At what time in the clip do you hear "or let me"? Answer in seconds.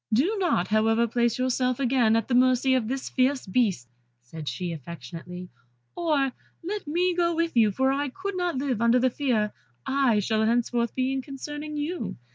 5.95-7.13